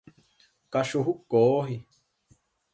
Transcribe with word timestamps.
O 0.65 0.69
cachorro 0.71 1.13
corre. 1.29 1.85